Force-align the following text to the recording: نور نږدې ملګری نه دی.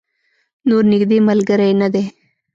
نور 0.67 0.83
نږدې 0.91 1.17
ملګری 1.27 1.71
نه 1.81 1.87
دی. 1.93 2.03